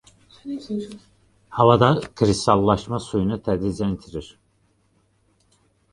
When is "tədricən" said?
3.49-3.95